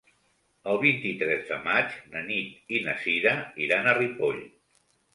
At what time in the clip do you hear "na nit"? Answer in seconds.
2.15-2.75